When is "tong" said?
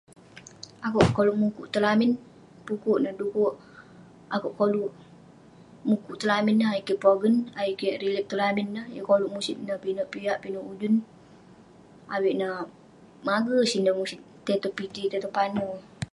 1.71-1.85, 6.19-6.31, 8.29-8.41, 14.63-14.75, 15.23-15.35